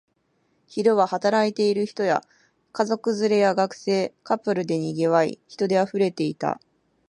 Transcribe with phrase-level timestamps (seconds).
[0.65, 2.23] 昼は働いている人や、
[2.71, 6.59] 家族連れや学生、カップルで賑わい、人で溢れていた